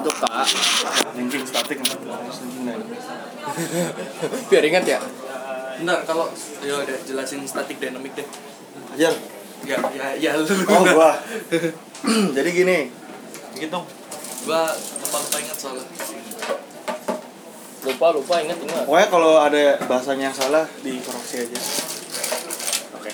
[0.00, 0.48] untuk kak.
[1.14, 1.78] Linking dynamic
[4.50, 4.98] biar ingat ya.
[5.80, 6.28] Bentar, kalau
[6.64, 8.26] ya udah jelasin static dynamic deh.
[8.96, 9.12] ajar
[9.68, 10.44] Ya, ya, ya lu.
[10.48, 11.20] oh gua.
[12.36, 12.88] Jadi gini.
[13.56, 13.78] Gitu.
[14.48, 14.62] Gua
[15.04, 15.84] lupa-lupa ingat soalnya.
[17.80, 18.84] lupa lupa ingat ingat.
[18.84, 21.58] Pokoknya kalau ada bahasanya yang salah dikoreksi aja.
[22.96, 23.10] Oke.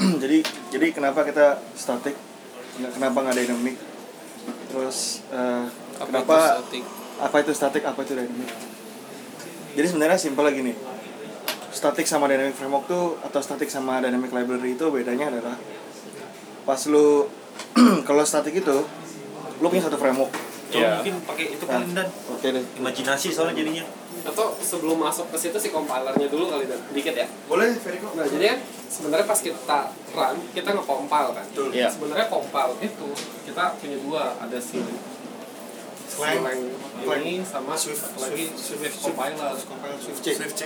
[0.22, 0.38] Jadi
[0.72, 2.16] jadi kenapa kita static
[2.80, 3.76] nggak kenapa nggak dynamic
[4.72, 5.20] terus
[6.04, 6.82] kenapa static?
[7.18, 8.50] apa itu static apa itu dynamic?
[9.72, 10.76] Jadi sebenarnya simpel lagi nih.
[11.72, 15.56] Static sama dynamic framework tuh atau static sama dynamic library itu bedanya adalah
[16.62, 17.26] pas lu
[18.08, 18.76] kalau static itu
[19.58, 20.32] lu punya satu framework.
[20.72, 20.92] Coba Iya.
[20.96, 22.08] mungkin pakai itu kan dan.
[22.08, 22.64] oke deh.
[22.80, 23.84] Imajinasi soalnya jadinya.
[24.22, 26.78] atau sebelum masuk ke situ si compilernya dulu kali dan.
[26.94, 27.26] Dikit ya.
[27.50, 29.78] Boleh Feriko nah jadi kan sebenarnya pas kita
[30.14, 31.46] run kita nge-compile kan.
[31.74, 31.88] Iya.
[31.90, 33.08] sebenarnya compile itu
[33.44, 34.24] kita punya dua.
[34.38, 34.78] Ada si
[36.16, 36.44] Clang.
[37.02, 38.04] Slang ini sama Swift.
[38.20, 39.98] lagi Swift, compiler compiler.
[39.98, 40.62] Swift C Swift C.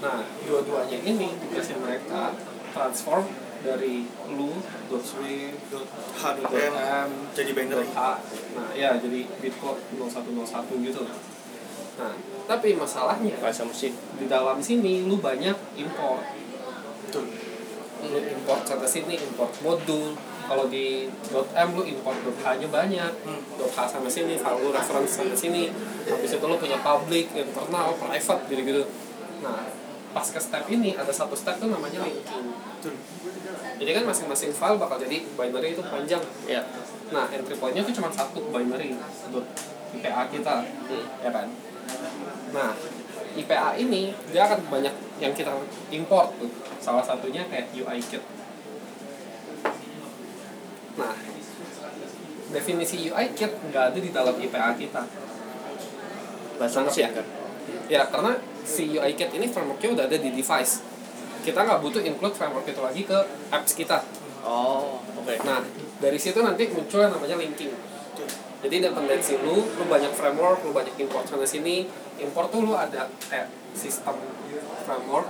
[0.00, 2.32] nah dua-duanya ini dikasih mereka
[2.72, 3.28] transform
[3.60, 4.48] dari lu
[4.88, 5.84] dot swift dot
[6.16, 7.08] H dot M.
[7.36, 7.84] Jadi binary.
[7.92, 8.00] H.
[8.56, 11.02] Nah ya jadi bitcode 0101 gitu
[12.00, 12.16] nah
[12.48, 13.92] tapi masalahnya bahasa mesin.
[14.16, 16.24] di dalam sini lu banyak import.
[17.04, 17.28] Betul.
[18.08, 20.16] lu import sana sini import modul
[20.50, 23.12] kalau di .m lu import .h nya banyak.
[23.22, 23.40] Hmm.
[23.70, 25.70] .h sama sini file lu reference sana sini.
[26.10, 28.84] Habis itu lu punya public internal private gitu gitu
[29.40, 29.64] nah
[30.10, 32.50] pas ke step ini ada satu step tuh namanya linking.
[33.78, 36.20] Jadi kan masing-masing file bakal jadi binary itu panjang.
[36.50, 36.66] Ya
[37.14, 38.98] nah entry point-nya tuh cuma satu binary.
[39.30, 39.46] Dot
[39.94, 40.66] IPA kita.
[40.66, 41.06] Hmm.
[41.22, 41.46] ya kan?
[42.50, 42.74] Nah
[43.38, 45.54] IPA ini dia akan banyak yang kita
[45.94, 46.50] import tuh.
[46.82, 48.20] Salah satunya kayak UI kit
[51.00, 51.14] nah
[52.50, 55.02] definisi UI kit nggak ada di dalam IPA kita
[56.58, 57.26] bahasa mesin kan
[57.86, 60.82] ya karena si UI kit ini frameworknya udah ada di device
[61.40, 63.18] kita nggak butuh include framework itu lagi ke
[63.48, 64.04] apps kita
[64.44, 65.62] oh oke Nah,
[66.00, 67.72] dari situ nanti muncul yang namanya linking.
[68.60, 71.88] Jadi dependensi lu, lu banyak framework, lu banyak import sana sini.
[72.20, 74.16] Import tuh lu ada kayak sistem
[74.84, 75.28] framework.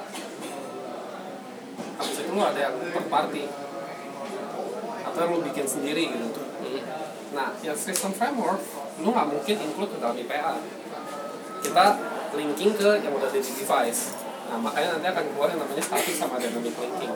[1.95, 3.47] Habis itu lu ada yang third party.
[5.07, 6.43] Atau yang lu bikin sendiri gitu.
[7.31, 8.59] Nah, yang sistem framework,
[8.99, 10.55] lu nggak mungkin include ke dalam IPA.
[11.63, 11.85] Kita
[12.35, 14.19] linking ke yang udah ada di device.
[14.51, 17.15] Nah, makanya nanti akan keluar yang namanya static sama dynamic linking.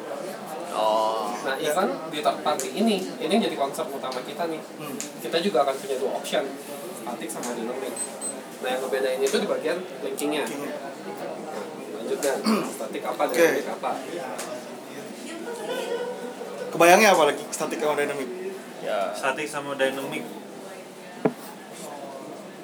[0.75, 4.63] oh Nah, even di third party ini, ini yang jadi konsep utama kita nih.
[4.81, 4.97] Hmm.
[4.97, 6.45] Kita juga akan punya dua option,
[7.03, 7.93] static sama dynamic.
[8.63, 10.45] Nah, yang ngebedain itu di bagian linkingnya.
[10.47, 12.37] Nah, lanjutkan,
[12.71, 13.93] static apa, dynamic apa.
[16.75, 18.44] kebayangnya apa lagi static sama dynamic
[18.85, 19.11] ya.
[19.17, 20.23] Statik sama dynamic.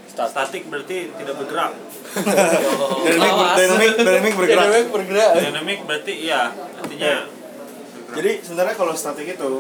[0.07, 0.63] Statik.
[0.69, 1.73] Berarti tidak bergerak.
[3.09, 4.67] dynamic Oh, dynamic dynamic bergerak.
[4.69, 5.31] Dynamic bergerak.
[5.41, 7.41] Dynamic berarti iya, artinya
[8.11, 9.53] jadi sebenarnya kalau static itu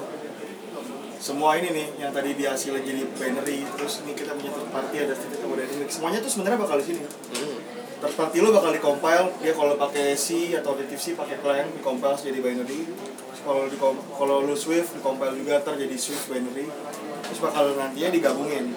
[1.21, 5.15] semua ini nih yang tadi dihasilin jadi binary terus ini kita punya third party ada
[5.15, 5.88] static sama dynamic.
[5.92, 7.03] Semuanya tuh sebenarnya bakal di sini.
[7.06, 7.59] Hmm.
[8.00, 11.68] Third party lo bakal di compile dia kalau pakai C atau native C pakai Clang
[11.76, 12.88] di compile jadi binary.
[13.40, 13.76] Kalau di
[14.16, 16.68] kalau lu Swift di compile juga ntar jadi Swift binary.
[17.28, 18.72] Terus bakal nantinya digabungin.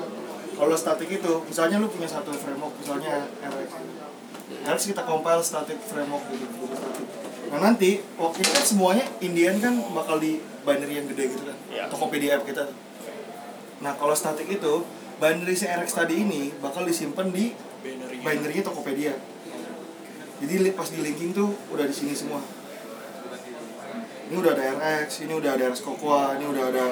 [0.54, 3.70] Kalau static itu misalnya lu punya satu framework misalnya RX
[4.64, 6.70] RX kita compile static framework gitu
[7.50, 11.58] nah nanti waktu itu kan semuanya Indian kan bakal di binary yang gede gitu kan
[11.70, 11.86] Iya.
[11.86, 12.66] Tokopedia app kita.
[13.82, 14.86] Nah kalau static itu
[15.22, 17.54] binary si RX tadi ini bakal disimpan di
[18.24, 19.14] binary-nya Tokopedia.
[20.44, 22.42] Jadi pas di linking tuh udah di sini semua.
[24.28, 26.86] Ini udah ada RX, ini udah ada RX Cocoa, ini udah ada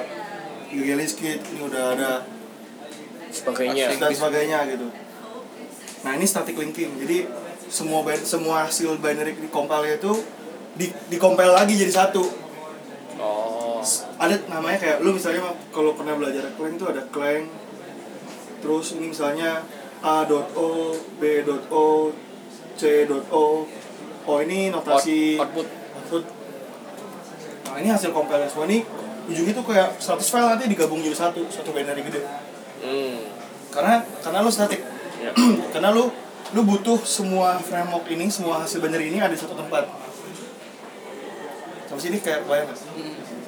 [0.72, 2.10] Gigelis Kit, ini udah ada
[3.32, 4.88] sebagainya dan sebagainya gitu.
[6.04, 6.96] Nah ini static linking.
[7.00, 7.28] Jadi
[7.72, 10.12] semua semua hasil binary di compile itu
[10.76, 12.24] di di compile lagi jadi satu.
[13.20, 13.80] oh
[14.16, 15.42] Ada namanya kayak lu misalnya
[15.74, 17.50] kalau pernah belajar Clang tuh ada Clang.
[18.62, 19.66] Terus ini misalnya
[20.02, 20.68] A.O,
[21.16, 21.86] B.O,
[22.74, 23.44] C.O.
[24.22, 25.66] Oh ini notasi Out- output
[25.96, 26.24] output.
[27.64, 28.82] Nah ini hasil compile semua ini
[29.24, 32.22] ujungnya tuh kayak 100 file nanti digabung jadi satu, satu binary gede.
[32.82, 33.18] hmm
[33.70, 34.82] Karena karena lu static.
[35.18, 35.30] ya
[35.72, 36.10] karena lu
[36.52, 39.86] lu butuh semua framework ini, semua hasil binary ini ada di satu tempat.
[41.86, 42.78] Sampai sini kayak bayang nggak?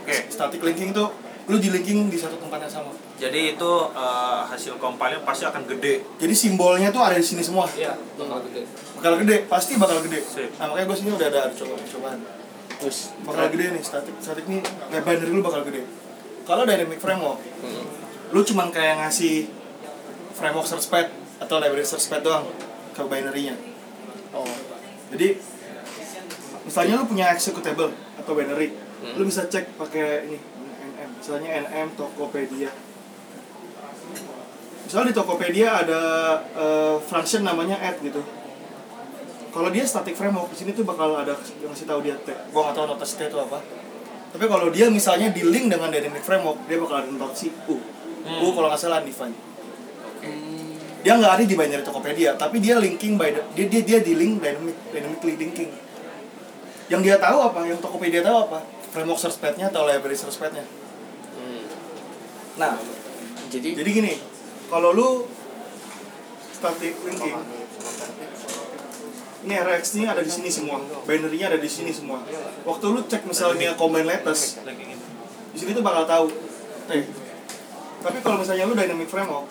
[0.04, 0.16] Oke.
[0.28, 1.04] Static linking itu
[1.44, 2.90] lu di linking di satu tempat yang sama.
[3.20, 6.00] Jadi itu eh, hasil compile pasti akan gede.
[6.16, 7.68] Jadi simbolnya tuh ada di sini semua.
[7.76, 8.62] Iya, bakal gede.
[8.96, 10.24] Bakal gede, pasti bakal gede.
[10.24, 10.48] Sip.
[10.56, 12.20] Nah makanya gue sini udah ada ada coba cobaan.
[12.74, 14.60] terus Bakal gede nih static static nih
[14.90, 15.86] kayak binary lu bakal gede.
[16.44, 17.86] Kalau dynamic framework, Hmm.
[18.34, 19.48] lu cuman kayak ngasih
[20.34, 21.08] framework search pad
[21.38, 22.44] atau library search pad doang
[22.92, 23.54] ke binary-nya.
[24.34, 24.44] Oh.
[25.14, 25.38] Jadi
[26.64, 29.20] misalnya lu punya executable atau binary, Hmm.
[29.20, 30.36] lu bisa cek pakai ini
[31.24, 32.70] nm, misalnya nm Tokopedia.
[34.84, 36.00] Misalnya di Tokopedia ada
[36.52, 38.20] eh, function namanya add gitu.
[39.48, 41.32] Kalau dia static framework di sini tuh bakal ada
[41.62, 42.36] yang ngasih tahu dia tag.
[42.52, 43.58] Gua nggak tahu notasi tag itu apa.
[44.34, 47.78] Tapi kalau dia misalnya di link dengan dynamic framework, dia bakal ada notasi U.
[48.42, 49.38] U kalau nggak salah undefined.
[51.06, 54.18] Dia nggak ada di binary Tokopedia, tapi dia linking by the- dia dia dia di
[54.18, 55.70] link dynamic dynamically linking.
[56.90, 57.62] Yang dia tahu apa?
[57.62, 58.58] Yang Tokopedia tahu apa?
[58.90, 60.66] Framework search pad-nya atau library search pad-nya.
[62.54, 62.78] Nah,
[63.50, 64.14] Jadi, jadi gini,
[64.66, 65.08] kalau lu
[66.50, 67.38] static linking,
[69.46, 72.18] ini RX ini ada di sini semua, binary-nya ada di sini semua.
[72.66, 74.58] Waktu lu cek misalnya combine latest,
[75.54, 76.26] di sini tuh bakal tahu.
[76.90, 77.06] Eh,
[78.02, 79.46] tapi kalau misalnya lu dynamic framework,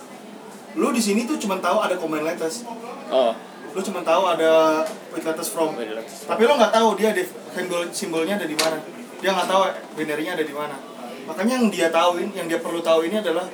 [0.75, 2.67] lu di sini tuh cuma tahu ada combine latest,
[3.07, 3.31] oh,
[3.71, 4.83] lu cuma tahu ada
[5.15, 5.79] with latest from.
[6.27, 7.23] Tapi lu nggak tahu dia di
[7.55, 8.83] simbol simbolnya ada di mana.
[9.23, 9.61] Dia nggak tahu
[9.95, 10.75] binary-nya ada di mana.
[11.23, 13.47] Makanya yang dia tahuin, yang dia perlu tahu ini adalah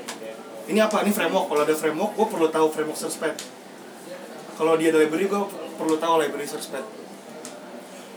[0.69, 1.01] ini apa?
[1.01, 1.49] Ini framework.
[1.49, 3.17] Kalau ada framework, gue perlu tahu framework search.
[4.57, 5.43] Kalau dia ada library, gue
[5.77, 6.69] perlu tahu library search.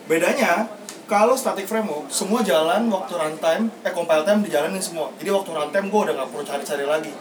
[0.04, 0.68] Bedanya,
[1.08, 5.12] kalau static framework, semua jalan waktu runtime, eh compile time dijalanin semua.
[5.16, 7.12] Jadi waktu runtime gue udah nggak perlu cari-cari lagi.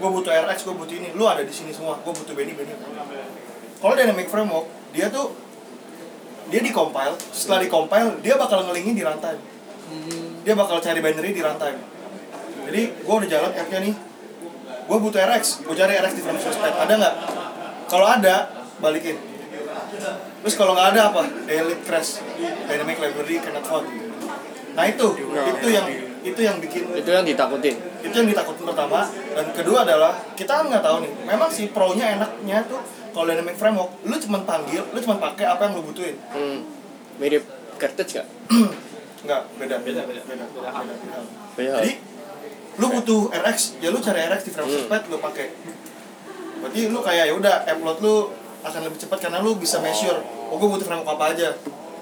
[0.00, 1.08] Gue butuh RX, gue butuh ini.
[1.12, 1.98] Lu ada di sini semua.
[2.00, 2.72] Gue butuh Benny, Benny.
[3.80, 5.34] Kalau dynamic framework, dia tuh
[6.50, 9.38] dia di compile, setelah di compile dia bakal ngelingin di runtime.
[10.40, 11.78] Dia bakal cari binary di runtime.
[12.66, 13.94] Jadi gue udah jalan app-nya nih.
[14.88, 16.74] Gue butuh RX, gue cari RX di search pad.
[16.82, 17.14] Ada nggak?
[17.86, 18.34] Kalau ada,
[18.78, 19.18] balikin.
[20.40, 21.22] Terus kalau nggak ada apa?
[21.46, 22.22] Delete crash,
[22.66, 23.86] dynamic library cannot found.
[24.74, 25.06] Nah itu,
[25.58, 25.86] itu yang
[26.20, 27.76] itu yang bikin itu yang ditakutin.
[28.04, 31.96] itu yang ditakutin pertama dan kedua adalah kita kan nggak tahu nih memang si pro
[31.96, 32.76] nya enaknya tuh
[33.16, 36.60] kalau dynamic framework lu cuma panggil lu cuma pakai apa yang lu butuhin Hmm.
[37.16, 37.44] Mirip
[37.80, 38.28] cartridge gak?
[39.20, 40.84] nggak beda beda beda beda, Beda hal.
[40.86, 41.18] beda.
[41.54, 41.72] Beda.
[41.78, 41.92] jadi
[42.76, 44.90] lu butuh RX ya lu cari RX di framework Hmm.
[44.90, 45.46] pad lu pakai
[46.58, 48.16] berarti lu kayak ya udah upload lu
[48.60, 51.48] akan lebih cepat karena lu bisa measure oh gue butuh framework apa aja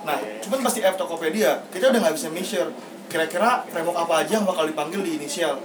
[0.01, 2.71] nah cuman pasti app Tokopedia kita udah nggak bisa measure
[3.07, 5.59] kira-kira framework apa aja yang bakal dipanggil di inisial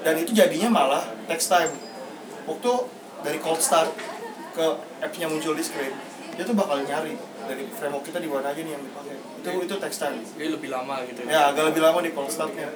[0.00, 1.70] dan itu jadinya malah text time
[2.44, 2.72] waktu
[3.20, 3.90] dari cold start
[4.50, 4.66] ke
[4.98, 5.92] app-nya muncul di screen
[6.32, 7.14] dia tuh bakal nyari
[7.44, 10.68] dari framework kita di mana aja nih yang dipakai itu itu text time Jadi lebih
[10.68, 11.28] lama gitu ya.
[11.32, 12.68] ya agak lebih lama di cold startnya.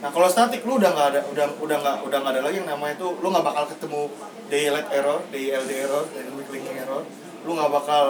[0.00, 2.68] Nah kalau static lu udah nggak ada udah udah nggak udah nggak ada lagi yang
[2.68, 4.02] namanya itu lu nggak bakal ketemu
[4.50, 7.02] daylight error DLD error dynamic linking error.
[7.46, 8.04] Lu nggak bakal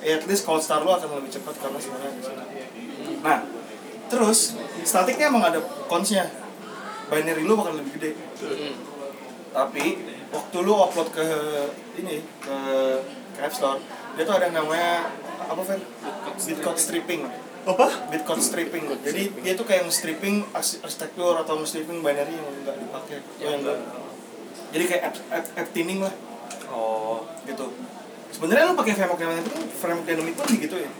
[0.00, 1.98] ya at least cold start lu akan lebih cepat karena sini
[3.22, 3.38] nah
[4.10, 6.26] terus statiknya emang ada consnya.
[7.06, 8.10] Binary lu bakal lebih gede.
[8.42, 8.74] Hmm.
[9.52, 10.00] tapi
[10.32, 11.26] waktu lu upload ke
[12.00, 12.56] ini ke,
[13.36, 13.78] ke App Store
[14.16, 15.12] dia tuh ada yang namanya
[15.44, 15.80] apa Fer?
[16.40, 17.28] Bitcode stripping
[17.62, 17.86] apa?
[18.10, 23.62] Bitcode stripping jadi dia tuh kayak stripping arsitektur atau stripping binary yang nggak dipakai yang
[23.62, 23.78] nggak
[24.72, 26.14] jadi kayak app, app, app thinning lah
[26.72, 27.68] Oh, gitu
[28.32, 30.90] sebenarnya lu pakai framework yang itu kan framework dynamic pun gitu ya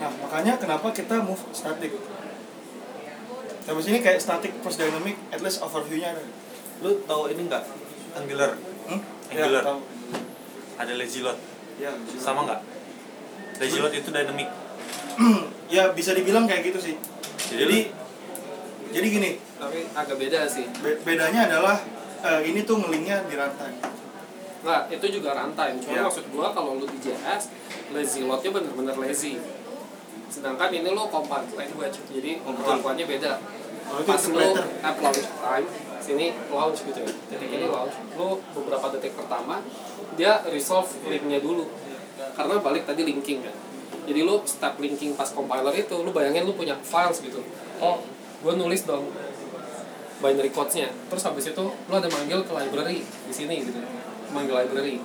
[0.00, 1.92] nah makanya kenapa kita move static
[3.70, 6.24] Habis ini kayak static plus dynamic at least overview-nya ada
[6.80, 7.62] lu tahu ini nggak?
[8.16, 8.56] Angular.
[8.88, 9.00] Hmm?
[9.30, 9.62] Angular.
[9.62, 9.80] Ya, tahu.
[10.80, 11.38] Ada lazy load.
[11.76, 12.60] Ya, Sama nggak?
[13.60, 14.48] Load itu dynamic.
[15.68, 16.94] ya bisa dibilang kayak gitu sih.
[17.50, 17.78] Jadi Jadi
[18.90, 20.66] jadi gini, Tapi agak beda sih.
[20.80, 21.78] be- bedanya adalah
[22.20, 23.78] eh, ini tuh ngelingnya di runtime.
[24.60, 25.76] Nggak, itu juga runtime.
[25.78, 26.02] Cuma Iya.
[26.04, 27.52] maksud gua kalau lu di JS,
[27.90, 29.38] lazy load-nya bener-bener lazy.
[30.26, 33.32] Sedangkan ini lo compiled language, jadi Oh, perlakuannya beda.
[33.86, 34.48] Oh, itu Pas lo
[34.80, 35.66] app launch time,
[36.00, 37.10] sini launch gitu ya.
[37.28, 39.62] Titik ini launch, lo beberapa detik pertama
[40.14, 41.66] dia resolve linknya dulu.
[42.40, 43.52] Karena balik tadi linking kan.
[44.08, 47.44] Jadi lo step linking pas compiler itu, lo bayangin lo punya files gitu.
[47.84, 48.00] Oh,
[48.40, 49.12] gue nulis dong
[50.24, 50.88] binary codes-nya.
[51.12, 53.76] Terus habis itu lo ada manggil ke library di sini gitu.
[54.32, 54.96] Manggil library.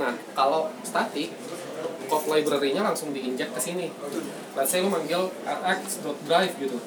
[0.00, 1.36] Nah, kalau static,
[2.08, 3.92] code library-nya langsung diinjek ke sini.
[4.56, 6.80] Let's say lo manggil rx.drive gitu.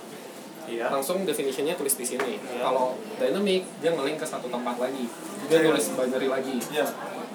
[0.71, 0.87] Iya.
[0.89, 2.41] Langsung definition-nya tulis di sini.
[2.41, 5.05] Kalau dynamic, dia nge-link ke satu tempat lagi.
[5.51, 5.67] Dia Iya.
[5.69, 6.55] nulis binary lagi.
[6.71, 6.87] Ya,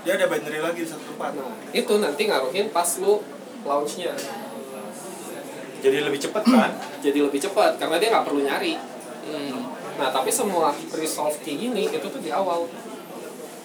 [0.07, 1.35] dia ada binary lagi di satu tempat.
[1.35, 3.27] Nah, itu nanti ngaruhin pas lo
[3.67, 4.15] launch-nya.
[5.83, 6.71] Jadi lebih cepat kan?
[7.05, 8.79] Jadi lebih cepat, karena dia nggak perlu nyari.
[9.99, 12.71] Nah, tapi semua resolve kayak gini, itu tuh di awal.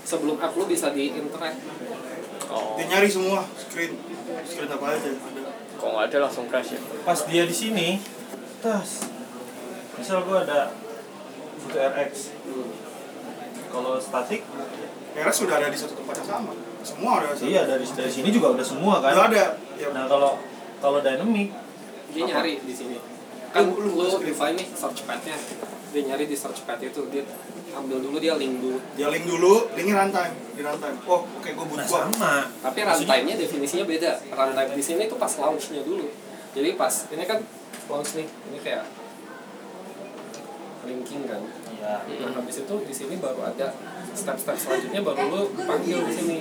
[0.02, 1.62] Sebelum app lo bisa di-interact.
[2.50, 2.74] Oh.
[2.74, 3.96] Dia nyari semua screen
[4.50, 5.12] screen apa aja ada.
[5.78, 6.82] Kok nggak ada langsung crash ya?
[7.06, 8.02] Pas dia di sini,
[8.66, 9.06] tas.
[9.96, 10.74] Misal gua ada
[11.62, 12.34] butuh RX.
[13.72, 14.42] Kalau statik,
[15.12, 16.52] Beres sudah ada di satu tempat yang sama.
[16.82, 17.36] Semua ada.
[17.44, 19.12] iya dari dari sini juga udah semua kan.
[19.14, 19.44] Udah ada.
[19.76, 20.40] Ya, Nah kalau
[20.82, 21.54] kalau dynamic,
[22.12, 22.98] dia nyari di sini
[23.52, 25.36] kan lu, lu define nih search pad-nya
[25.92, 27.24] dia nyari di search pad itu dia
[27.76, 30.98] ambil dulu dia link dulu dia link dulu, linknya runtime di runtime.
[31.08, 32.34] Oh, oke gue butuh nah sama.
[32.64, 36.08] tapi runtime-nya definisinya beda runtime di sini tuh pas launch-nya dulu
[36.56, 37.40] jadi pas ini kan
[37.92, 38.84] launch nih ini kayak
[40.84, 41.96] linking kan Iya.
[42.20, 43.74] nah habis itu di sini baru ada
[44.12, 46.38] step-step selanjutnya baru lu panggil di sini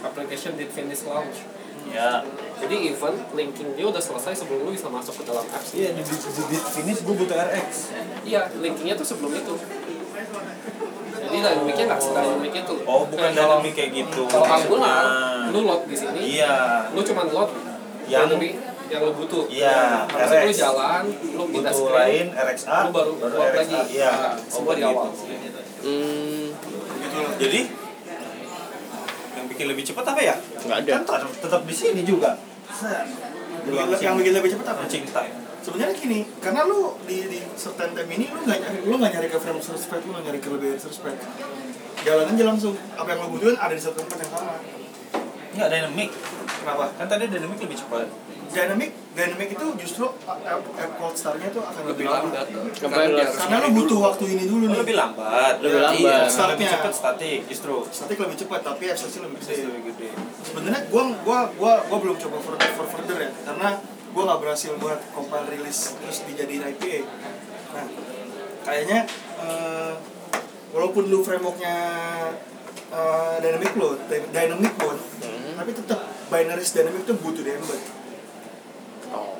[0.00, 1.44] application did finish launch
[1.84, 2.22] Ya.
[2.56, 6.00] jadi event linking dia udah selesai sebelum lu bisa masuk ke dalam apps Iya di,
[6.00, 6.14] di,
[6.46, 7.92] di, finish gue butuh RX.
[8.22, 9.54] iya linkingnya tuh sebelum itu
[11.12, 14.22] jadi dynamicnya nggak sedynamic itu Oh bukan kalau- dynamic kayak gitu.
[14.26, 16.54] kalau Angular Nah, lu load di sini Iya.
[16.90, 17.50] lu cuma load
[18.06, 18.52] Yang- dynamic
[18.92, 20.52] yang lu butuh Iya, lu RX.
[20.54, 22.76] jalan lu pindah Butuh screen lain RXA.
[22.76, 23.56] lu baru load RXA.
[23.56, 24.12] lagi Iya.
[24.12, 25.08] Nah, semua di awal
[25.82, 26.46] Hmm,
[27.02, 27.18] Gitu.
[27.40, 27.60] Jadi
[29.32, 30.36] yang bikin lebih cepat apa ya?
[30.38, 30.92] nggak ada.
[30.94, 32.36] Kan tetap, tetap di sini juga.
[33.62, 34.82] Yang, yang bikin lebih cepat apa?
[34.86, 35.32] Time.
[35.62, 39.26] Sebenarnya gini, karena lu di di certain time ini lu nggak nyari lu nggak nyari
[39.26, 41.16] ke frame pad, lu nggak nyari ke lebih pad.
[42.02, 42.74] Jalan aja langsung.
[42.92, 44.54] Apa yang lu butuhin ada di satu tempat yang sama.
[45.54, 46.10] Enggak dynamic.
[46.62, 46.86] Kenapa?
[46.94, 48.06] Kan tadi dynamic lebih cepat.
[48.48, 50.12] Dynamic, dynamic itu justru uh,
[50.44, 52.28] app, app cold start-nya tuh akan lebih lebih lama.
[52.28, 53.16] lambat Karena lu
[53.48, 54.06] nyari butuh dulu.
[54.06, 54.76] waktu ini dulu nih.
[54.78, 55.54] lebih lambat.
[55.58, 55.96] Lebih Iya, lambat.
[55.96, 56.68] lebih Startnya.
[56.70, 57.74] cepat statik justru.
[57.88, 59.56] Statik lebih cepat tapi abstraksi lebih gede.
[59.64, 60.08] Lebih gede.
[60.42, 63.68] Sebenarnya gua gua gua gua belum coba for, for further ya karena
[64.12, 66.98] gua nggak berhasil buat compile release terus dijadiin IPA.
[67.72, 67.86] Nah,
[68.62, 69.08] kayaknya
[69.40, 69.92] eh,
[70.70, 71.76] walaupun lu frameworknya
[72.90, 75.00] eh, dynamic load, dy- dynamic mode,
[75.56, 76.00] tapi tetap
[76.32, 77.80] binaries dynamic tuh butuh di embed.
[79.12, 79.36] Oh.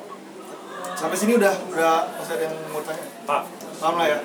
[0.93, 3.05] Sampai sini udah udah masih ada yang mau tanya?
[3.25, 3.41] Pak,
[3.81, 4.19] Paham lah ya.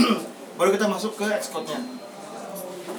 [0.58, 1.84] Baru kita masuk ke Xcode-nya.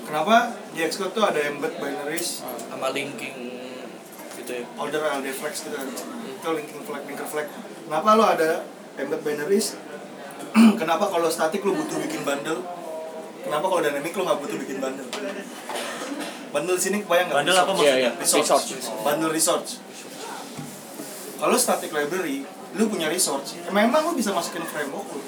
[0.05, 3.55] Kenapa di Xcode tuh ada embed binaries sama linking
[4.45, 7.47] gitu ya order LD flags gitu kan itu linking flag linker flag
[7.89, 8.61] kenapa lo ada
[9.01, 9.73] embed binaries
[10.81, 12.61] kenapa kalau static lo butuh bikin bundle
[13.41, 15.07] kenapa kalau dynamic lo nggak butuh bikin bundle
[16.55, 17.37] bundle sini kebayang nggak?
[17.43, 17.83] Bundle apa Resource.
[17.83, 18.11] Iya, iya.
[18.15, 18.47] resource.
[18.47, 18.87] Resource.
[19.03, 19.71] bundle resource
[21.35, 22.47] kalau static library
[22.79, 25.19] lu punya resource memang lu bisa masukin framework lu.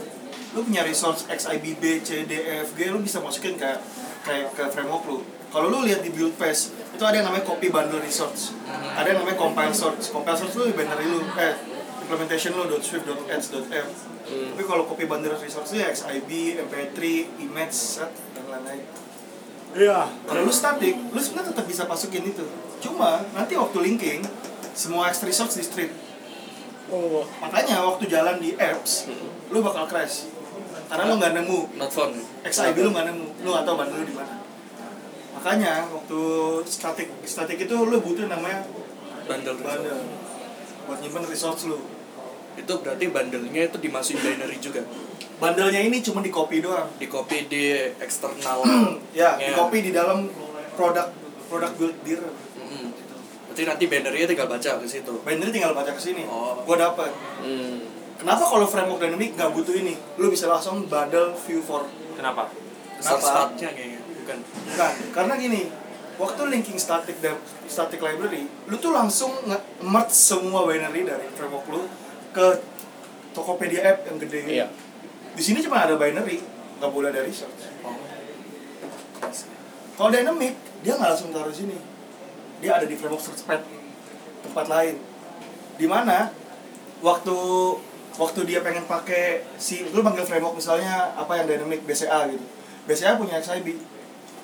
[0.56, 3.78] Lu punya resource XIBB, C, D, E, F, G lu bisa masukin ke
[4.26, 5.20] kayak ke framework lu.
[5.52, 8.56] Kalau lu lihat di build path itu ada yang namanya copy bundle resource
[8.96, 11.20] ada yang namanya compile source compile source lu di binary lu.
[11.36, 11.56] Eh
[12.08, 13.88] implementation lu .swift .edge .f
[14.28, 17.00] tapi kalau copy bundle resource ya XIB, MP3,
[17.48, 19.07] image, set, dan lain-lain
[19.76, 20.08] Iya.
[20.08, 22.46] Kalau lu static, lu sebenarnya tetap bisa masukin itu.
[22.80, 24.22] Cuma nanti waktu linking,
[24.78, 25.92] semua extra resource di strip.
[26.88, 27.28] Oh.
[27.44, 29.12] Makanya waktu jalan di apps,
[29.52, 30.32] lu bakal crash.
[30.88, 32.16] Karena lu nggak nemu not found
[32.48, 34.36] XIB lu nggak nemu, lu nggak tahu bundle lu di mana.
[35.36, 36.20] Makanya waktu
[36.64, 38.64] static static itu lu butuh namanya
[39.28, 40.02] bundle bundle
[40.88, 41.76] buat nyimpen resource lu.
[42.58, 44.82] Itu berarti bundle-nya itu dimasukin binary juga
[45.38, 46.90] Bundlenya ini cuma di copy doang.
[46.98, 48.66] di copy di eksternal
[49.14, 50.26] Ya, di copy di dalam
[50.74, 51.14] produk
[51.46, 52.22] produk build dir.
[52.58, 52.90] Mm-mm.
[53.46, 56.26] berarti nanti binary-nya tinggal baca ke situ Binder tinggal baca ke sini.
[56.26, 56.58] Oh.
[56.66, 57.14] Gua dapat.
[57.46, 57.86] Hmm.
[58.18, 59.94] Kenapa kalau framework dynamic nggak butuh ini?
[60.18, 61.86] Lu bisa langsung bundle view for.
[62.18, 62.50] kenapa?
[62.50, 63.06] Kenapa?
[63.06, 65.62] start-startnya kayaknya bukan Bukan, karena gini.
[66.18, 67.38] Waktu linking static dan
[67.70, 71.86] static library, lu tuh langsung nge-merge semua binary dari framework lu
[72.34, 72.46] ke
[73.38, 74.40] Tokopedia app yang gede.
[74.50, 74.68] Iya.
[75.38, 76.42] Di sini cuma ada binary,
[76.82, 77.70] nggak boleh ada resource.
[79.98, 81.78] Kalau dynamic, dia nggak langsung taruh sini.
[82.62, 83.62] Dia ada di framework search pad
[84.42, 84.96] tempat lain.
[85.78, 86.34] Di mana
[87.06, 87.38] waktu
[88.18, 92.46] waktu dia pengen pakai si lu manggil framework misalnya apa yang dynamic BCA gitu.
[92.90, 93.78] BCA punya XIB.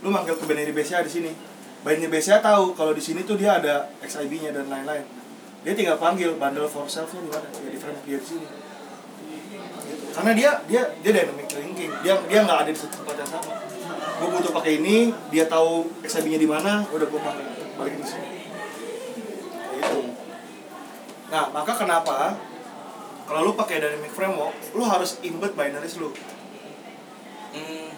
[0.05, 1.31] Lu manggil ke binary BCA di sini.
[1.81, 5.05] Binary BCA tahu kalau di sini tuh dia ada XIB-nya dan lain-lain.
[5.63, 7.47] Dia tinggal panggil bundle for self-nya di mana?
[7.47, 8.47] Ya di framework dia di sini.
[9.83, 10.05] Gitu.
[10.11, 11.91] Karena dia dia dia dynamic linking.
[12.03, 13.53] Dia dia nggak ada di satu tempat yang sama.
[14.19, 17.47] Gue butuh pakai ini, dia tahu XIB-nya di mana, udah gue panggil
[17.79, 18.27] balik di sini.
[19.79, 19.99] Gitu.
[21.31, 22.37] Nah, maka kenapa
[23.23, 26.11] kalau lu pakai dynamic framework, lu harus embed binaries lu.
[27.53, 27.89] Hmm,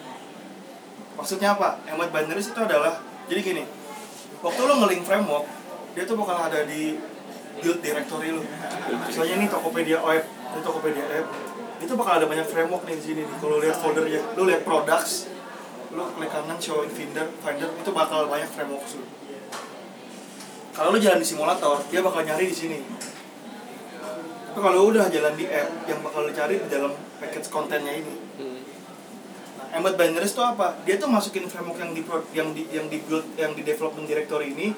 [1.18, 1.82] Maksudnya apa?
[1.90, 3.64] Embed binaries itu adalah jadi gini.
[4.46, 5.46] Waktu lu nge-link framework,
[5.98, 7.02] dia tuh bakal ada di
[7.60, 8.44] build directory lu.
[9.08, 11.28] Misalnya ini Tokopedia web, ini Tokopedia app.
[11.80, 13.22] Itu bakal ada banyak framework nih di sini.
[13.40, 15.28] Kalau lihat foldernya, lu lihat products,
[15.92, 19.06] lu klik kanan show in finder, finder itu bakal banyak framework lu.
[20.76, 22.80] Kalau lu jalan di simulator, dia bakal nyari di sini.
[24.52, 28.16] Tapi kalau udah jalan di app, yang bakal lu cari di dalam package kontennya ini.
[29.56, 32.98] Nah, embed binaries itu apa dia tuh masukin framework yang di yang di yang di
[33.04, 34.72] build yang di development directory ini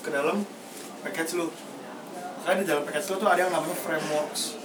[0.00, 0.40] ke dalam
[1.04, 1.52] package lu
[2.40, 4.56] makanya di dalam package lu tuh ada yang namanya frameworks.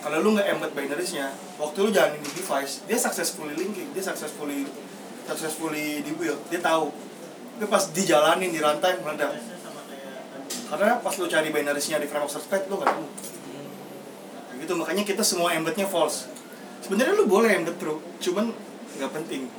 [0.00, 1.28] Kalau lu nggak embed binariesnya
[1.60, 4.64] waktu lu jalanin di device dia successfully linking dia successfully
[5.28, 6.88] successfully dibuild dia tahu.
[7.60, 9.36] Tapi pas dijalanin di runtime meledak.
[10.72, 12.90] Karena pas lu cari binariesnya di framework pad lu nggak
[14.48, 16.32] Kayak gitu makanya kita semua embednya false.
[16.80, 18.56] Sebenarnya lu boleh embed true cuman
[18.96, 19.52] nggak penting.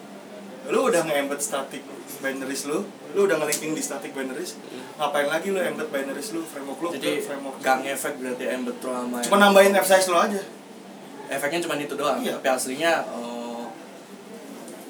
[0.66, 1.86] Lu udah nge-embed static
[2.26, 2.82] binaries lu
[3.16, 4.60] lu udah nge-linking di static binaries
[4.96, 8.92] ngapain lagi lu embed binaries lu framework lu Jadi framework gak ngefek berarti embed tuh
[8.92, 10.42] sama cuma nambahin F size lu aja
[11.28, 12.36] efeknya cuma itu doang Iya.
[12.36, 13.72] tapi aslinya oh,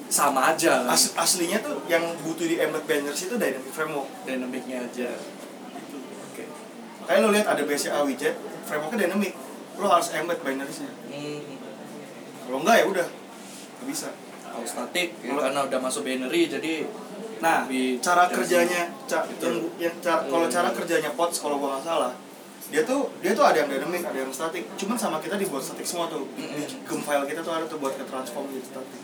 [0.06, 5.10] sama aja As- aslinya tuh yang butuh di embed binaries itu dynamic framework dinamiknya aja
[6.26, 6.44] oke
[7.06, 8.34] Kayak lo lihat ada BCA widget,
[8.66, 9.30] frameworknya dynamic.
[9.78, 10.90] Lo harus embed binariesnya.
[11.06, 11.38] hmm.
[12.42, 14.10] Kalau enggak ya udah, nggak bisa.
[14.42, 16.82] kalau statik ya, karena udah masuk binary jadi
[17.36, 19.68] Nah, lebih cara kerjanya, ca- Betul.
[19.76, 20.54] yang, yang ca- kalau Hmm.
[20.54, 22.12] cara kerjanya pods kalau gua nggak salah,
[22.66, 24.64] dia tuh dia tuh ada yang dynamic, ada yang static.
[24.74, 26.24] Cuman sama kita dibuat static semua tuh.
[26.32, 29.00] Di gem file kita tuh ada tuh buat ke transform jadi static.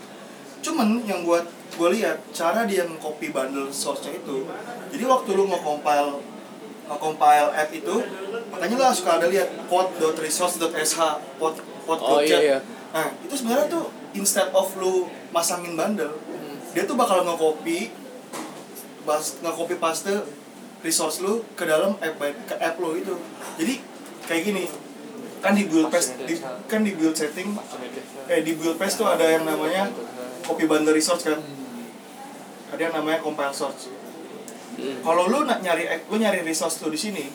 [0.61, 4.47] Cuman yang buat gue lihat cara dia copy bundle source-nya itu.
[4.89, 6.19] Jadi waktu lu nge-compile
[6.83, 7.95] nge-compile app itu,
[8.49, 10.95] makanya lu suka ada lihat pod.resource.sh,
[11.37, 12.57] pod pod Oh, iya, iya.
[12.91, 14.93] Nah, itu sebenarnya tuh instead of lu
[15.29, 16.13] masangin bundle,
[16.71, 17.91] dia tuh bakal nge-copy
[19.03, 20.13] bas nge-copy paste
[20.83, 23.15] resource lu ke dalam app ke app lu itu.
[23.59, 23.73] Jadi
[24.27, 24.65] kayak gini.
[25.43, 26.39] Kan di build paste di,
[26.71, 27.51] kan di build setting
[28.31, 29.91] eh di build paste tuh ada yang namanya
[30.47, 31.39] copy bundle resource kan.
[32.71, 33.91] Ada yang namanya compile source.
[34.79, 35.03] Hmm.
[35.03, 37.25] Kalau lu nak nyari lu nyari resource lu di sini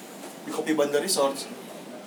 [0.44, 1.46] di copy bundle resource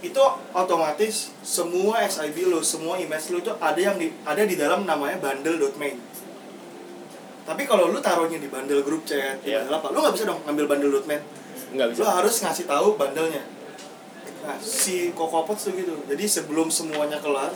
[0.02, 0.24] itu
[0.58, 5.22] otomatis semua XIB lu, semua image lu itu ada yang di ada di dalam namanya
[5.22, 5.94] bundle.main.
[7.52, 9.68] Tapi kalau lu taruhnya di bundle group chat, di Iya.
[9.68, 11.20] bundle apa, lu nggak bisa dong ngambil bundle.main.
[11.76, 12.00] Nggak bisa.
[12.00, 13.44] Lu harus ngasih tahu bandelnya.
[14.48, 16.00] Nah, si Cocopods tuh gitu.
[16.08, 17.52] Jadi sebelum semuanya kelar,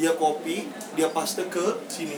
[0.00, 0.64] dia copy,
[0.96, 2.16] dia paste ke sini.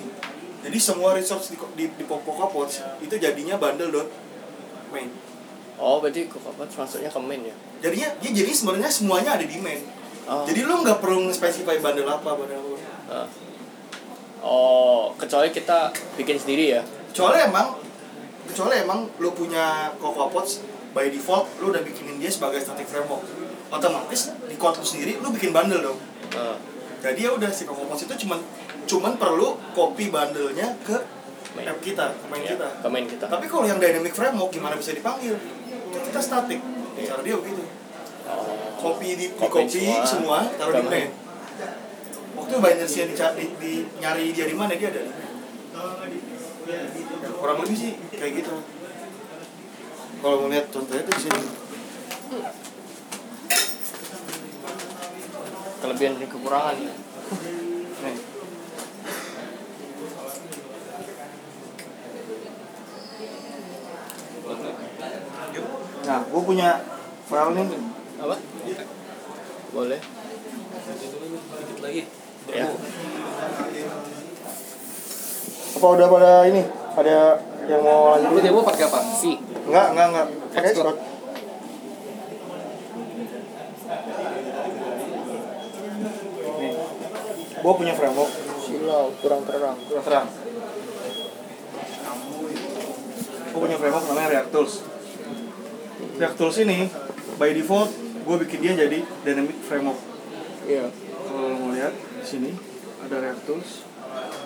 [0.62, 5.10] Jadi semua resource di di, di Cocopods itu jadinya bundle.main.
[5.82, 7.56] Oh, berarti kok apa masuknya ke main ya?
[7.82, 9.82] Jadinya ya jadi sebenarnya semuanya ada di main.
[10.30, 10.46] Oh.
[10.46, 12.78] Jadi lu nggak perlu nge-specify bundle apa, bundle apa.
[13.10, 13.28] Ah.
[14.46, 16.86] Oh, kecuali kita bikin sendiri ya.
[17.16, 17.72] Kecuali emang
[18.44, 20.60] kecuali emang lu punya Cocopods
[20.92, 23.24] by default lu udah bikinin dia sebagai static framework.
[23.72, 25.96] Otomatis di code lu sendiri lu bikin bundle dong.
[26.36, 26.60] Ah,
[27.00, 28.44] Jadi ya udah si Cocopods itu cuman
[28.84, 30.92] cuman perlu copy bundle-nya ke
[31.56, 31.72] main.
[31.72, 32.68] app kita, ke main Ya, kita.
[32.84, 33.24] ke main kita.
[33.32, 35.40] Tapi kalau yang dynamic framework gimana bisa dipanggil?
[35.96, 36.60] Kan kita static.
[37.00, 37.64] Cara dia begitu.
[38.28, 38.76] Oh.
[38.76, 41.08] Copy di, di Copy copy semua, semua, taruh di main.
[41.08, 41.10] main.
[42.36, 43.72] Waktu binary-nya dicari di,
[44.04, 45.24] nyari dia di mana dia ada di main.
[47.36, 48.54] Kurang lebih sih kayak gitu.
[50.20, 51.42] Kalau mau lihat contohnya tuh di sini.
[55.76, 56.94] Kelebihan dan kekurangan ya.
[58.02, 58.16] Nih.
[66.06, 66.68] Nah, gue punya
[67.28, 67.66] file nih.
[68.22, 68.36] Apa?
[69.74, 70.00] Boleh.
[71.66, 72.02] dikit lagi
[72.46, 72.70] Ya.
[75.76, 76.62] Apa udah pada ini?
[76.96, 78.30] Ada yang mau lanjut?
[78.32, 79.00] Lu demo pakai apa?
[79.20, 79.22] V.
[79.68, 80.26] Enggak, enggak, enggak.
[80.56, 81.00] Pakai Xcode.
[87.56, 88.30] Gue punya framework
[88.62, 89.76] Silau, kurang terang.
[89.90, 90.26] kurang terang.
[93.50, 94.74] Gue punya framework namanya React Tools.
[96.16, 96.78] React Tools ini
[97.36, 97.90] by default
[98.26, 99.98] gue bikin dia jadi dynamic framework.
[100.66, 100.88] Iya.
[101.26, 102.50] Kalau mau lihat di sini
[103.02, 103.70] ada React Tools,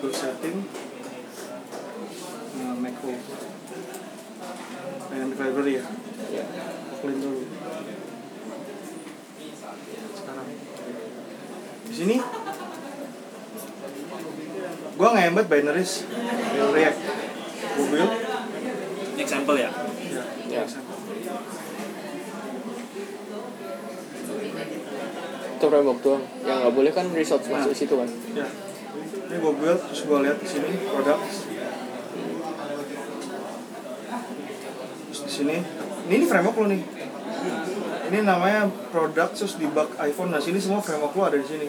[0.01, 0.57] Tool Setting,
[2.91, 3.15] nah, macro,
[5.07, 5.85] dynamic library ya.
[6.27, 6.43] Iya.
[6.99, 7.41] Clean dulu.
[10.11, 10.47] Sekarang
[11.81, 12.17] di sini
[14.95, 16.03] gua nge-embed binaries
[16.51, 16.99] React.
[17.81, 18.11] Build
[19.17, 19.71] example ya
[20.11, 20.61] ya, Ya.
[20.67, 20.97] example.
[25.57, 26.23] Itu framework doang.
[26.43, 28.09] Yang nggak boleh kan resource masuk situ kan.
[28.35, 28.47] Ya.
[29.31, 31.50] Ini gua build terus gua lihat di sini products.
[35.41, 35.57] Terus di sini
[36.05, 36.81] ini, ini framework lo nih.
[38.11, 40.29] Ini namanya product terus debug iPhone.
[40.29, 41.67] Nah, sini semua framework lo ada di sini.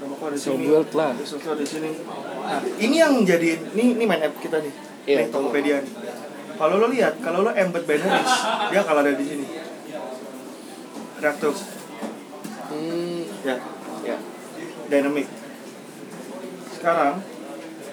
[0.00, 0.64] Framework lo ada di So sini.
[0.64, 1.12] build lah.
[1.12, 1.90] Lo ada di sini.
[2.00, 4.72] Nah, ini yang jadi ini ini main app kita nih.
[5.04, 5.16] Iya.
[5.20, 5.92] Nih, Tokopedia nih.
[6.54, 8.32] Kalau lo lihat, kalau lo embed binaries,
[8.70, 9.46] dia akan ada di sini.
[11.20, 11.60] React Tools.
[12.70, 13.22] Hmm.
[13.44, 13.56] Ya,
[14.06, 14.16] Ya.
[14.88, 15.26] dynamic.
[16.72, 17.20] Sekarang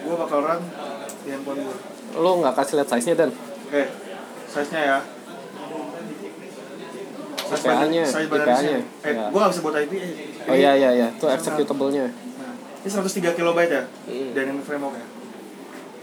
[0.01, 0.61] gue bakal run
[1.21, 1.77] di handphone gue
[2.17, 3.83] Lo nggak kasih lihat size-nya dan oke
[4.51, 4.99] size nya ya
[7.41, 8.31] Size IPA-nya, badan- size IPA-nya.
[8.31, 8.79] badannya.
[9.01, 9.23] eh Ya.
[9.27, 9.99] gue gak bisa buat IPA
[10.41, 12.05] Oh iya iya iya, itu executable-nya.
[12.07, 14.31] Nah, ini 103 kilobyte ya Hmm.
[14.31, 15.05] dynamic framework ya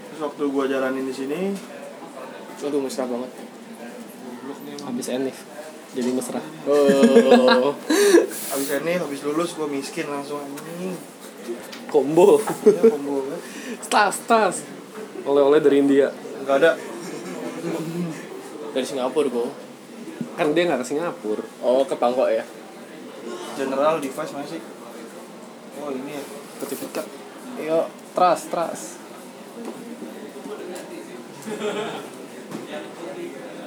[0.05, 1.39] terus waktu gue jalanin di sini
[2.59, 3.31] Aduh mesra banget.
[4.81, 5.37] Habis enif.
[5.89, 6.43] Jadi mesra.
[6.65, 7.71] Oh.
[8.51, 10.91] habis ini habis lulus gue miskin langsung anjing
[11.87, 12.37] Combo.
[12.61, 13.41] ya combo banget
[13.87, 14.55] tas tas.
[15.23, 16.11] Oleh-oleh dari India.
[16.41, 16.71] nggak ada
[18.69, 19.47] Dari Singapura gue.
[20.33, 21.43] Kan dia nggak ke Singapura.
[21.61, 22.45] Oh ke Bangkok ya.
[23.53, 24.63] general device masih
[25.77, 26.23] oh ini ya
[26.57, 27.03] Sertifikat.
[27.59, 28.85] Yo, trust trust.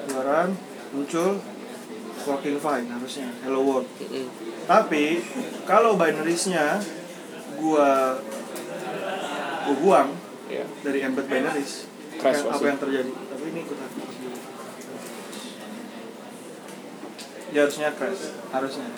[0.06, 0.54] keluaran
[0.92, 1.40] muncul
[2.22, 4.26] working fine harusnya hello world Mm-mm.
[4.68, 5.18] tapi
[5.64, 6.78] kalau binariesnya
[7.58, 8.16] gua
[9.66, 10.10] gua buang
[10.52, 10.68] Iya.
[10.84, 11.88] dari embed binaries
[12.20, 13.88] Crash apa yang terjadi tapi ini ikutan
[17.52, 18.88] dia harusnya crash harusnya.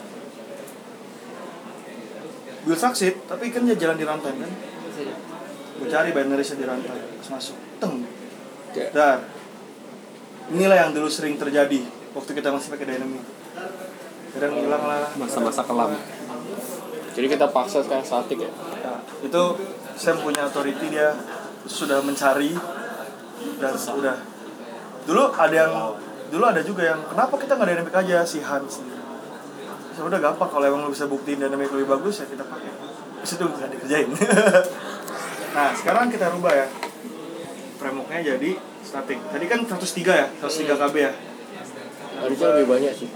[2.65, 4.53] Will succeed tapi kan dia jalan di runtime kan?
[5.75, 8.07] Gue cari binariesnya di runtime terus masuk teng.
[8.95, 9.27] Dar.
[10.55, 11.83] Inilah yang dulu sering terjadi
[12.15, 13.23] waktu kita masih pakai dynamic.
[14.35, 15.11] Kadang hilang lah.
[15.19, 15.95] Masa-masa kelam.
[17.15, 18.51] Jadi kita paksa sekarang statik ya.
[18.83, 19.43] Nah, itu
[19.95, 21.15] Sam punya authority dia
[21.71, 22.51] sudah mencari
[23.63, 24.19] dan sudah.
[25.07, 25.73] Dulu ada yang
[26.35, 28.27] dulu ada juga yang kenapa kita nggak dynamic aja?
[28.27, 28.83] Si Hans.
[29.95, 30.51] Ya udah gampang.
[30.51, 32.75] Kalau emang lu bisa buktiin dynamic lebih bagus ya kita pakai.
[33.23, 34.11] Terus itu nggak dikerjain.
[35.55, 36.67] Nah sekarang kita rubah ya.
[37.79, 39.23] Frameworknya jadi static.
[39.31, 40.27] Tadi kan 103 ya?
[40.43, 41.13] 103 KB ya?
[42.19, 43.11] Harusnya lebih banyak sih.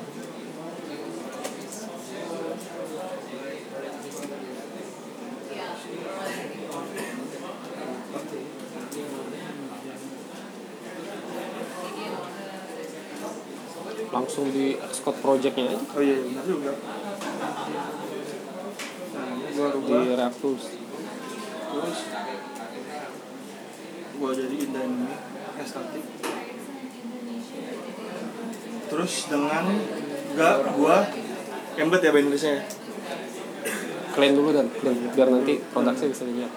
[14.15, 14.47] Langsung
[15.09, 15.81] Xcode project-nya aja.
[15.81, 16.73] oh iya benar juga
[19.49, 20.65] Di Tools.
[21.69, 21.99] terus
[24.21, 25.21] gua jadiin dynamic
[25.57, 26.05] eh, static
[28.93, 29.65] terus dengan
[30.37, 30.97] enggak gua
[31.81, 32.65] embed ya binarisnya ya
[34.13, 36.51] Clean dulu dan clean biar nanti produksinya bisa dilihat.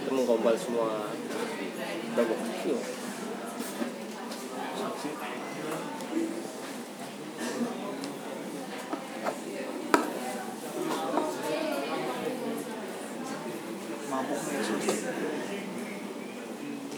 [0.00, 1.04] Kita mengkompil semua
[2.16, 3.01] double Iya.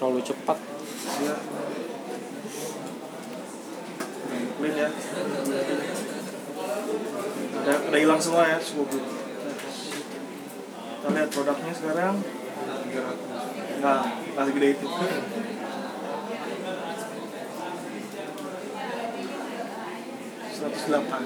[0.05, 0.59] Terlalu cepat.
[4.61, 4.93] clean ya.
[7.65, 12.21] Ada ada hilang semua ya semua blue kita lihat produknya sekarang.
[13.81, 14.87] Nggak nggak segede itu.
[20.53, 21.21] seratus delapan.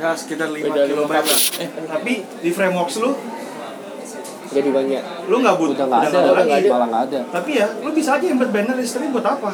[0.00, 3.12] Ya sekitar 5 Beda lima lah eh, tapi di frameworks lu?
[4.48, 5.17] Jadi banyak.
[5.28, 7.20] Lu nggak butuh Udah nggak ada, nggak udah malah nggak ada.
[7.28, 9.50] tapi ya lu bisa aja embed banner tapi buat apa.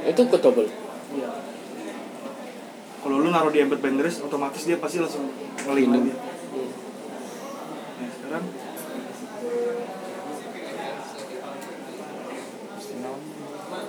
[0.00, 0.66] Itu ke double.
[1.14, 1.30] Iya.
[3.00, 5.30] Kalau lu naruh di embed binaries, otomatis dia pasti langsung
[5.64, 6.12] ngelink lagi.
[6.12, 8.44] Nah, sekarang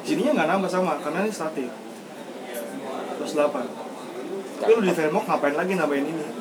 [0.01, 1.69] sininya nggak nambah sama karena ini static
[3.21, 3.53] terus 8
[4.59, 6.40] tapi lu di framework ngapain lagi nambahin ini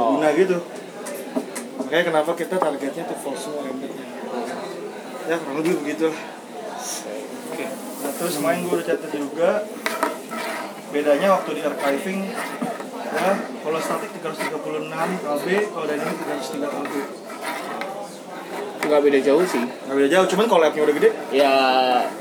[0.00, 0.16] Oh.
[0.16, 0.56] guna gitu.
[1.84, 4.10] Makanya kenapa kita targetnya tuh full semua embednya
[5.30, 6.10] ya kurang lebih begitu.
[6.10, 6.18] Lah
[7.54, 7.66] Oke,
[8.02, 9.62] nah terus main gue udah catat juga.
[10.90, 12.20] Bedanya waktu di archiving
[13.10, 16.92] ya kalau static 336 KB, kalau dynamic 303 KB
[18.80, 19.62] Nggak beda jauh sih.
[19.62, 21.10] nggak beda jauh, cuman kalau appnya udah gede.
[21.30, 21.52] Ya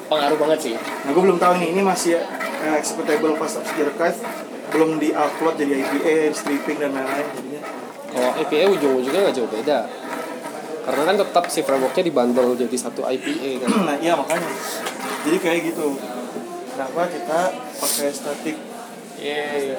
[0.05, 0.75] pengaruh banget sih.
[0.77, 4.19] nah gue belum tahu nih, ini masih uh, executable pas di archive
[4.69, 7.25] belum di upload jadi IPA, stripping dan lain-lain
[8.45, 9.85] IPA ujung-ujungnya nggak jauh beda.
[10.87, 13.69] Karena kan tetap si frameworknya dibundle jadi satu IPA kan.
[13.87, 14.49] nah iya makanya
[15.27, 15.99] jadi kayak gitu
[16.73, 17.39] kenapa kita
[17.77, 18.57] pakai static
[19.19, 19.75] Iya.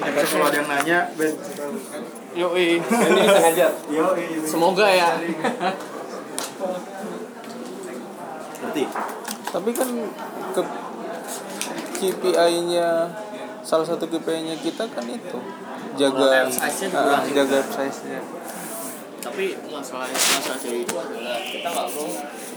[0.00, 1.34] Eh, kalau ada yang nanya Ben
[2.38, 2.78] Yoi.
[2.78, 3.66] Ini sengaja.
[3.94, 5.18] yo iya, Semoga ya.
[8.62, 8.84] Berarti
[9.50, 9.88] Tapi kan
[10.54, 10.62] ke
[12.00, 12.88] KPI-nya
[13.66, 15.38] salah satu KPI-nya kita kan itu
[15.94, 17.32] jaga dikurangi.
[17.32, 18.20] jaga size-nya.
[19.20, 22.08] Tapi masalah masalah dari itu adalah kita nggak mau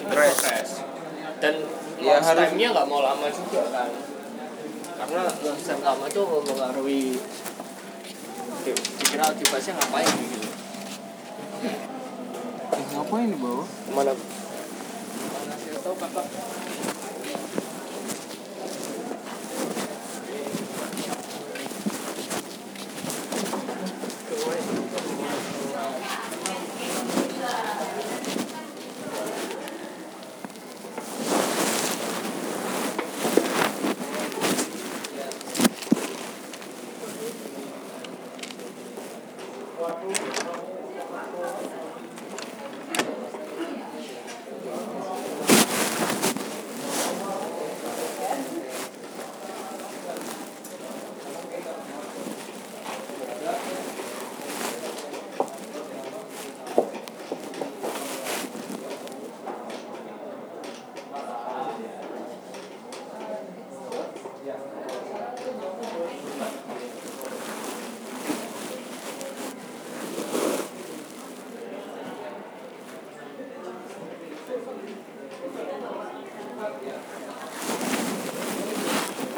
[0.10, 0.74] crash.
[1.38, 1.56] Dan
[2.00, 3.92] Ya, harus- time-nya nggak mau lama juga kan.
[4.94, 7.20] karena lapisan lama tuh mempengaruhi
[9.04, 10.48] kira aktivasinya ngapain gitu
[12.72, 13.68] Eh, ngapain di bawah?
[13.92, 16.26] mana mana saya tahu kakak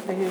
[0.08, 0.30] I 呦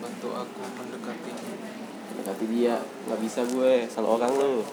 [0.00, 1.54] Bantu aku mendekatinya.
[2.24, 2.74] Tapi dia
[3.08, 4.64] nggak bisa gue, salah orang lu.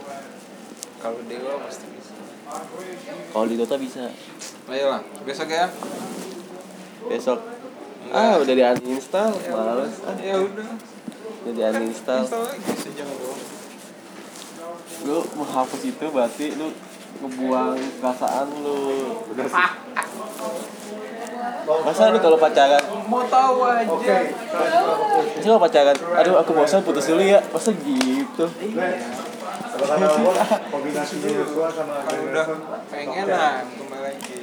[1.01, 2.13] Kalau Dewa pasti bisa.
[3.33, 4.05] Kalau di Dota bisa.
[4.69, 5.67] Ayolah, besok ya.
[7.09, 7.39] Besok.
[8.11, 9.95] Ah, udah di uninstall, males.
[10.03, 10.67] Ah, Ya udah.
[11.47, 12.23] udah di uninstall.
[12.27, 13.41] Install lagi sejam doang.
[15.01, 16.69] Lu mau hapus itu berarti lu
[17.19, 18.79] ngebuang perasaan lu.
[19.35, 19.59] Udah sih.
[21.61, 23.87] Masa lu kalau pacaran, Mau tahu aja.
[23.87, 24.17] Oke.
[25.37, 28.45] masa kalau pacaran, aduh aku bosan putus dulu ya, masa gitu.
[29.71, 30.07] Kalau kata
[31.55, 32.45] gua sama udah
[32.91, 34.39] pengen lah kembali lagi.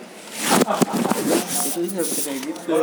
[1.69, 2.81] Itu bisa kayak gitu.